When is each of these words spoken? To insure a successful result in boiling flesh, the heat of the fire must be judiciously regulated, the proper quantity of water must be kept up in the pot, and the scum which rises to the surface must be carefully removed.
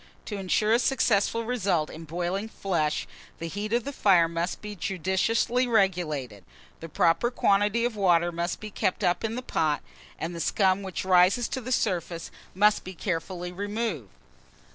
To 0.25 0.35
insure 0.37 0.73
a 0.73 0.79
successful 0.79 1.45
result 1.45 1.91
in 1.91 2.05
boiling 2.05 2.49
flesh, 2.49 3.07
the 3.37 3.47
heat 3.47 3.71
of 3.71 3.83
the 3.83 3.93
fire 3.93 4.27
must 4.27 4.59
be 4.59 4.75
judiciously 4.75 5.67
regulated, 5.67 6.43
the 6.79 6.89
proper 6.89 7.29
quantity 7.29 7.85
of 7.85 7.95
water 7.95 8.31
must 8.31 8.59
be 8.59 8.71
kept 8.71 9.03
up 9.03 9.23
in 9.23 9.35
the 9.35 9.43
pot, 9.43 9.83
and 10.17 10.33
the 10.33 10.39
scum 10.39 10.81
which 10.81 11.05
rises 11.05 11.47
to 11.49 11.61
the 11.61 11.71
surface 11.71 12.31
must 12.55 12.83
be 12.83 12.95
carefully 12.95 13.51
removed. 13.51 14.09